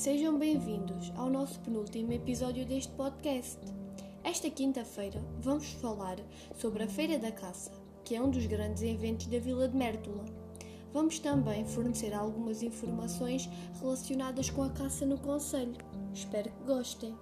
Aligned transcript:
Sejam 0.00 0.38
bem-vindos 0.38 1.12
ao 1.14 1.28
nosso 1.28 1.60
penúltimo 1.60 2.10
episódio 2.10 2.64
deste 2.64 2.90
podcast. 2.94 3.58
Esta 4.24 4.48
quinta-feira 4.48 5.20
vamos 5.42 5.72
falar 5.72 6.16
sobre 6.54 6.84
a 6.84 6.88
Feira 6.88 7.18
da 7.18 7.30
Caça, 7.30 7.70
que 8.02 8.16
é 8.16 8.22
um 8.22 8.30
dos 8.30 8.46
grandes 8.46 8.82
eventos 8.82 9.26
da 9.26 9.38
Vila 9.38 9.68
de 9.68 9.76
Mértola. 9.76 10.24
Vamos 10.94 11.18
também 11.18 11.66
fornecer 11.66 12.14
algumas 12.14 12.62
informações 12.62 13.46
relacionadas 13.78 14.48
com 14.48 14.62
a 14.62 14.70
caça 14.70 15.04
no 15.04 15.18
Conselho. 15.18 15.76
Espero 16.14 16.48
que 16.48 16.64
gostem. 16.64 17.14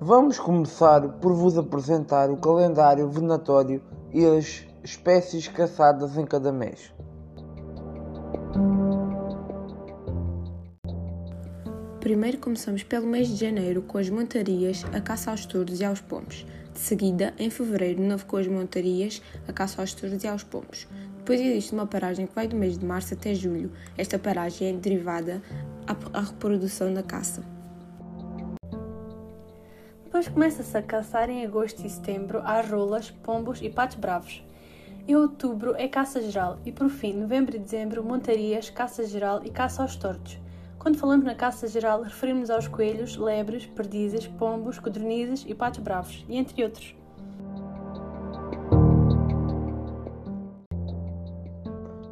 Vamos 0.00 0.38
começar 0.38 1.08
por 1.18 1.32
vos 1.32 1.58
apresentar 1.58 2.30
o 2.30 2.36
calendário 2.36 3.10
venatório 3.10 3.82
e 4.12 4.24
as 4.24 4.64
espécies 4.84 5.48
caçadas 5.48 6.16
em 6.16 6.24
cada 6.24 6.52
mês. 6.52 6.92
Primeiro 12.02 12.38
começamos 12.38 12.82
pelo 12.82 13.06
mês 13.06 13.28
de 13.28 13.36
janeiro 13.36 13.80
com 13.80 13.96
as 13.96 14.10
montarias, 14.10 14.84
a 14.92 15.00
caça 15.00 15.30
aos 15.30 15.46
touros 15.46 15.78
e 15.78 15.84
aos 15.84 16.00
pombos. 16.00 16.44
De 16.72 16.80
seguida, 16.80 17.32
em 17.38 17.48
fevereiro, 17.48 18.02
novo 18.02 18.26
com 18.26 18.36
as 18.38 18.48
montarias, 18.48 19.22
a 19.46 19.52
caça 19.52 19.80
aos 19.80 19.94
touros 19.94 20.24
e 20.24 20.26
aos 20.26 20.42
pombos. 20.42 20.88
Depois 21.18 21.40
existe 21.40 21.72
uma 21.72 21.86
paragem 21.86 22.26
que 22.26 22.34
vai 22.34 22.48
do 22.48 22.56
mês 22.56 22.76
de 22.76 22.84
março 22.84 23.14
até 23.14 23.32
julho. 23.36 23.70
Esta 23.96 24.18
paragem 24.18 24.70
é 24.70 24.72
derivada 24.72 25.40
à 26.12 26.20
reprodução 26.22 26.92
da 26.92 27.04
caça. 27.04 27.44
Depois 30.02 30.26
começa-se 30.26 30.76
a 30.76 30.82
caçar 30.82 31.30
em 31.30 31.46
agosto 31.46 31.86
e 31.86 31.88
setembro 31.88 32.42
às 32.44 32.68
rolas, 32.68 33.12
pombos 33.12 33.62
e 33.62 33.70
patos 33.70 33.96
bravos. 33.96 34.44
Em 35.06 35.14
outubro 35.14 35.76
é 35.76 35.86
caça 35.86 36.20
geral 36.20 36.58
e 36.66 36.72
por 36.72 36.88
fim, 36.90 37.12
novembro 37.12 37.54
e 37.54 37.60
dezembro, 37.60 38.02
montarias, 38.02 38.70
caça 38.70 39.06
geral 39.06 39.42
e 39.44 39.50
caça 39.50 39.82
aos 39.82 39.94
tortos. 39.94 40.41
Quando 40.82 40.98
falamos 40.98 41.24
na 41.24 41.36
caça 41.36 41.68
geral, 41.68 42.02
referimos 42.02 42.50
aos 42.50 42.66
coelhos, 42.66 43.16
lebres, 43.16 43.64
perdizes, 43.66 44.26
pombos, 44.26 44.80
codornizes 44.80 45.44
e 45.46 45.54
patos 45.54 45.78
bravos, 45.78 46.24
e 46.28 46.36
entre 46.36 46.64
outros. 46.64 46.96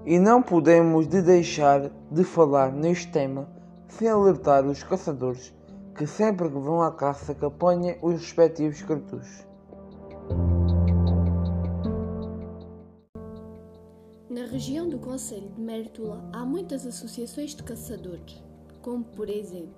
E 0.06 0.20
não 0.20 0.40
podemos 0.40 1.08
de 1.08 1.20
deixar 1.20 1.90
de 2.12 2.22
falar 2.22 2.70
neste 2.70 3.10
tema 3.10 3.48
sem 3.88 4.08
alertar 4.08 4.64
os 4.64 4.84
caçadores 4.84 5.52
que 5.96 6.06
sempre 6.06 6.48
que 6.48 6.54
vão 6.56 6.80
à 6.80 6.92
caça 6.92 7.34
que 7.34 7.44
apanhem 7.44 7.98
os 8.00 8.20
respectivos 8.20 8.80
cartuchos. 8.82 9.44
Na 14.30 14.46
região 14.46 14.88
do 14.88 15.00
Conselho 15.00 15.48
de 15.48 15.60
Mértola 15.60 16.30
há 16.32 16.46
muitas 16.46 16.86
associações 16.86 17.52
de 17.52 17.64
caçadores, 17.64 18.40
como 18.82 19.04
por 19.04 19.28
exemplo 19.28 19.74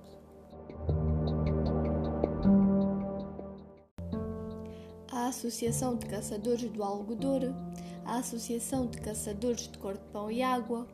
a 5.11 5.27
Associação 5.27 5.97
de 5.97 6.07
Caçadores 6.07 6.71
do 6.71 6.83
Algodouro, 6.83 7.55
a 8.05 8.17
Associação 8.17 8.87
de 8.87 8.99
Caçadores 8.99 9.69
de 9.69 9.79
Cortepão 9.79 10.31
e 10.31 10.43
Água, 10.43 10.87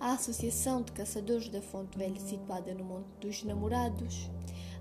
a 0.00 0.12
Associação 0.12 0.82
de 0.82 0.92
Caçadores 0.92 1.48
da 1.48 1.62
Fonte 1.62 1.96
Velha 1.96 2.18
situada 2.18 2.74
no 2.74 2.84
Monte 2.84 3.08
dos 3.20 3.44
Namorados, 3.44 4.28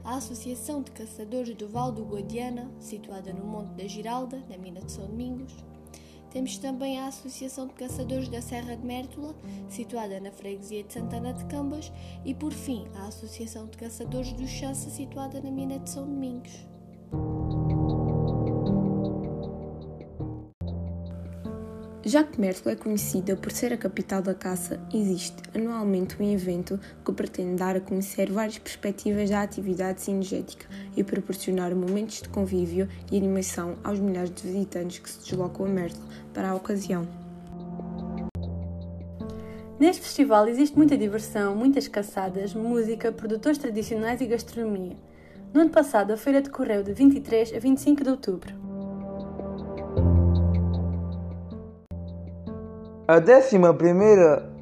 a 0.04 0.16
Associação 0.16 0.82
de 0.82 0.92
Caçadores 0.92 1.56
do 1.56 1.68
Val 1.68 1.92
do 1.92 2.04
Guadiana, 2.04 2.72
situada 2.80 3.32
no 3.32 3.46
Monte 3.46 3.74
da 3.76 3.88
Giralda, 3.88 4.44
na 4.50 4.58
mina 4.58 4.82
de 4.82 4.92
São 4.92 5.06
Domingos. 5.06 5.54
Temos 6.32 6.58
também 6.58 7.00
a 7.00 7.08
Associação 7.08 7.68
de 7.68 7.74
Caçadores 7.74 8.30
da 8.30 8.42
Serra 8.42 8.76
de 8.76 8.86
Mértola, 8.86 9.36
situada 9.68 10.20
na 10.20 10.32
freguesia 10.32 10.84
de 10.84 10.94
Santana 10.94 11.34
de 11.34 11.46
Cambas, 11.46 11.92
e 12.24 12.34
por 12.34 12.54
fim 12.54 12.86
a 12.96 13.08
Associação 13.08 13.68
de 13.68 13.78
Caçadores 13.78 14.34
do 14.34 14.48
Chassa, 14.48 14.90
situada 14.90 15.42
na 15.42 15.50
mina 15.50 15.80
de 15.80 15.90
São 15.90 16.06
Domingos. 16.06 16.68
Já 22.10 22.24
que 22.24 22.42
Mértola 22.42 22.74
é 22.74 22.76
conhecida 22.76 23.36
por 23.36 23.52
ser 23.52 23.72
a 23.72 23.78
capital 23.78 24.20
da 24.20 24.34
caça, 24.34 24.80
existe 24.92 25.44
anualmente 25.54 26.20
um 26.20 26.28
evento 26.28 26.80
que 27.06 27.12
pretende 27.12 27.58
dar 27.58 27.76
a 27.76 27.80
conhecer 27.80 28.32
várias 28.32 28.58
perspectivas 28.58 29.30
da 29.30 29.44
atividade 29.44 30.02
cinegética 30.02 30.66
e 30.98 31.04
proporcionar 31.04 31.76
momentos 31.76 32.24
de 32.24 32.30
convívio 32.30 32.90
e 33.12 33.16
animação 33.16 33.76
aos 33.84 34.00
milhares 34.00 34.32
de 34.32 34.42
visitantes 34.42 34.98
que 34.98 35.08
se 35.08 35.20
deslocam 35.20 35.68
a 35.68 35.70
Mértola 35.70 36.04
para 36.34 36.50
a 36.50 36.56
ocasião. 36.56 37.08
Neste 39.80 40.02
festival 40.02 40.48
existe 40.48 40.76
muita 40.76 40.98
diversão, 40.98 41.56
muitas 41.56 41.88
caçadas, 41.88 42.56
música, 42.56 43.12
produtores 43.12 43.60
tradicionais 43.60 44.20
e 44.20 44.26
gastronomia. 44.26 44.98
No 45.54 45.62
ano 45.62 45.70
passado, 45.70 46.12
a 46.12 46.18
feira 46.18 46.42
decorreu 46.42 46.82
de 46.82 46.92
23 46.92 47.54
a 47.54 47.60
25 47.60 48.04
de 48.04 48.10
outubro. 48.10 48.69
A 53.10 53.16
11 53.16 53.60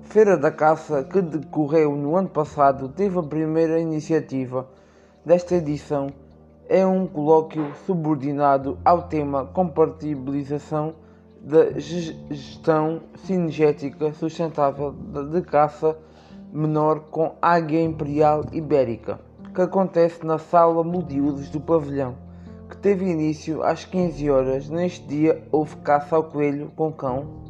Feira 0.03 0.37
da 0.37 0.49
Caça, 0.49 1.03
que 1.03 1.21
decorreu 1.21 1.97
no 1.97 2.15
ano 2.15 2.29
passado, 2.29 2.87
teve 2.87 3.19
a 3.19 3.21
primeira 3.21 3.77
iniciativa 3.77 4.65
desta 5.25 5.55
edição. 5.55 6.07
É 6.69 6.85
um 6.85 7.05
colóquio 7.05 7.73
subordinado 7.85 8.77
ao 8.85 9.01
tema 9.01 9.43
Compatibilização 9.47 10.95
da 11.41 11.77
Gestão 11.77 13.01
Cinegética 13.17 14.13
Sustentável 14.13 14.93
de 14.93 15.41
Caça 15.41 15.97
Menor 16.53 17.01
com 17.11 17.35
Águia 17.41 17.83
Imperial 17.83 18.45
Ibérica, 18.53 19.19
que 19.53 19.61
acontece 19.61 20.25
na 20.25 20.37
Sala 20.37 20.85
Multiusos 20.85 21.49
do 21.49 21.59
Pavilhão, 21.59 22.15
que 22.69 22.77
teve 22.77 23.11
início 23.11 23.61
às 23.61 23.83
15 23.83 24.29
horas. 24.29 24.69
Neste 24.69 25.05
dia 25.05 25.43
houve 25.51 25.75
caça 25.83 26.15
ao 26.15 26.23
coelho 26.23 26.71
com 26.77 26.93
cão 26.93 27.45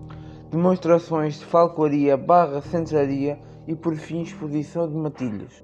demonstrações 0.50 1.40
de 1.40 1.46
falcoaria 1.46 2.16
barra 2.16 2.62
centraria 2.62 3.38
e 3.68 3.76
por 3.76 3.96
fim 3.96 4.22
exposição 4.22 4.88
de 4.88 4.96
matilhas. 4.96 5.64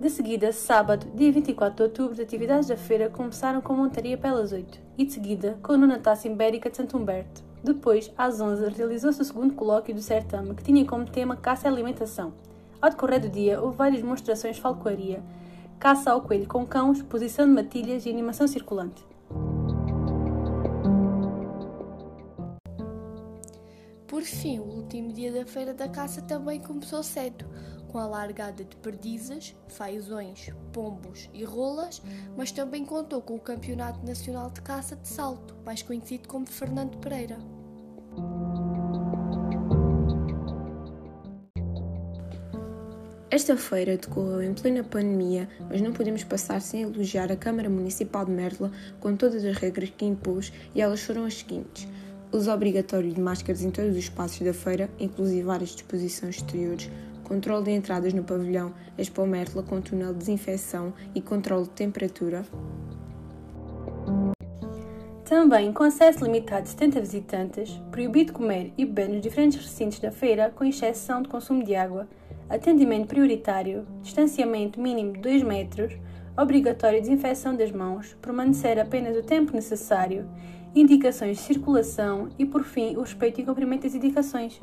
De 0.00 0.08
seguida, 0.08 0.52
sábado, 0.52 1.06
dia 1.14 1.30
24 1.30 1.76
de 1.76 1.82
outubro, 1.82 2.12
as 2.12 2.20
atividades 2.20 2.68
da 2.68 2.76
feira 2.76 3.10
começaram 3.10 3.60
com 3.60 3.74
montaria 3.74 4.16
pelas 4.16 4.52
8 4.52 4.80
e 4.96 5.04
de 5.04 5.12
seguida 5.12 5.58
com 5.62 5.72
a 5.72 5.76
nona 5.76 5.98
taça 5.98 6.28
ibérica 6.28 6.70
de 6.70 6.76
Santo 6.76 6.96
Humberto. 6.96 7.42
Depois, 7.62 8.10
às 8.16 8.40
11, 8.40 8.68
realizou-se 8.70 9.20
o 9.20 9.24
segundo 9.24 9.54
colóquio 9.54 9.94
do 9.94 10.00
certame, 10.00 10.54
que 10.54 10.62
tinha 10.62 10.86
como 10.86 11.04
tema 11.04 11.36
caça 11.36 11.66
e 11.66 11.70
alimentação. 11.70 12.32
Ao 12.80 12.88
decorrer 12.88 13.20
do 13.20 13.28
dia, 13.28 13.60
houve 13.60 13.76
várias 13.76 14.00
demonstrações 14.00 14.56
de 14.56 14.62
falcoaria, 14.62 15.20
caça 15.78 16.12
ao 16.12 16.22
coelho 16.22 16.46
com 16.46 16.64
cão, 16.64 16.92
exposição 16.92 17.44
de 17.44 17.52
matilhas 17.52 18.06
e 18.06 18.10
animação 18.10 18.46
circulante. 18.46 19.04
Por 24.08 24.22
fim, 24.22 24.58
o 24.58 24.62
último 24.62 25.12
dia 25.12 25.30
da 25.30 25.44
Feira 25.44 25.74
da 25.74 25.86
Caça 25.86 26.22
também 26.22 26.58
começou 26.58 27.02
cedo, 27.02 27.44
com 27.88 27.98
a 27.98 28.06
largada 28.06 28.64
de 28.64 28.74
perdizes, 28.76 29.54
faiões, 29.68 30.50
pombos 30.72 31.28
e 31.34 31.44
rolas, 31.44 32.00
mas 32.34 32.50
também 32.50 32.86
contou 32.86 33.20
com 33.20 33.36
o 33.36 33.40
Campeonato 33.40 34.04
Nacional 34.06 34.48
de 34.48 34.62
Caça 34.62 34.96
de 34.96 35.06
Salto, 35.06 35.54
mais 35.62 35.82
conhecido 35.82 36.26
como 36.26 36.46
Fernando 36.46 36.96
Pereira. 36.96 37.36
Esta 43.30 43.58
feira 43.58 43.98
decorreu 43.98 44.42
em 44.42 44.54
plena 44.54 44.82
pandemia, 44.82 45.50
mas 45.68 45.82
não 45.82 45.92
podemos 45.92 46.24
passar 46.24 46.62
sem 46.62 46.80
elogiar 46.80 47.30
a 47.30 47.36
Câmara 47.36 47.68
Municipal 47.68 48.24
de 48.24 48.32
Mértola 48.32 48.72
com 49.00 49.14
todas 49.14 49.44
as 49.44 49.58
regras 49.58 49.90
que 49.90 50.06
impôs 50.06 50.50
e 50.74 50.80
elas 50.80 51.02
foram 51.02 51.26
as 51.26 51.34
seguintes 51.34 51.86
uso 52.32 52.52
obrigatório 52.52 53.12
de 53.12 53.20
máscaras 53.20 53.62
em 53.62 53.70
todos 53.70 53.92
os 53.92 53.96
espaços 53.96 54.40
da 54.40 54.52
feira, 54.52 54.90
inclusive 54.98 55.42
várias 55.42 55.70
disposições 55.70 56.36
exteriores, 56.36 56.90
controle 57.24 57.64
de 57.64 57.70
entradas 57.72 58.12
no 58.12 58.22
pavilhão, 58.22 58.72
Expo 58.96 59.26
Mértola 59.26 59.62
com 59.62 59.80
túnel 59.80 60.12
de 60.12 60.18
desinfecção 60.18 60.92
e 61.14 61.20
controle 61.20 61.64
de 61.64 61.70
temperatura. 61.70 62.44
Também, 65.24 65.72
com 65.72 65.82
acesso 65.82 66.24
limitado 66.24 66.62
de 66.62 66.70
70 66.70 67.00
visitantes, 67.00 67.82
proibido 67.90 68.32
comer 68.32 68.72
e 68.78 68.84
beber 68.86 69.10
nos 69.10 69.20
diferentes 69.20 69.62
recintos 69.62 69.98
da 69.98 70.10
feira, 70.10 70.50
com 70.50 70.64
exceção 70.64 71.20
de 71.20 71.28
consumo 71.28 71.62
de 71.62 71.74
água, 71.74 72.08
atendimento 72.48 73.08
prioritário, 73.08 73.86
distanciamento 74.02 74.80
mínimo 74.80 75.12
de 75.12 75.20
2 75.20 75.42
metros, 75.42 75.92
obrigatória 76.34 77.00
desinfecção 77.00 77.54
das 77.54 77.70
mãos, 77.70 78.16
permanecer 78.22 78.78
apenas 78.78 79.16
o 79.18 79.22
tempo 79.22 79.52
necessário 79.54 80.26
indicações 80.80 81.38
de 81.38 81.42
circulação 81.42 82.28
e, 82.38 82.46
por 82.46 82.62
fim, 82.62 82.96
o 82.96 83.00
respeito 83.00 83.40
e 83.40 83.44
cumprimento 83.44 83.82
das 83.82 83.94
indicações. 83.94 84.60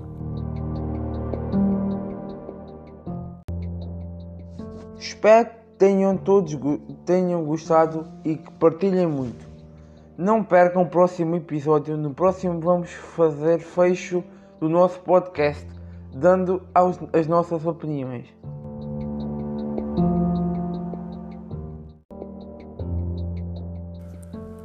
Espero 4.97 5.49
que 5.49 5.55
tenham 5.77 6.15
todos 6.17 6.57
tenham 7.05 7.43
gostado 7.43 8.07
e 8.23 8.37
que 8.37 8.51
partilhem 8.53 9.07
muito. 9.07 9.45
Não 10.17 10.43
percam 10.43 10.83
o 10.83 10.87
próximo 10.87 11.35
episódio. 11.35 11.97
No 11.97 12.13
próximo 12.13 12.59
vamos 12.59 12.91
fazer 12.91 13.59
fecho 13.59 14.23
do 14.59 14.69
nosso 14.69 14.99
podcast, 15.01 15.67
dando 16.13 16.63
as 17.13 17.27
nossas 17.27 17.65
opiniões. 17.65 18.25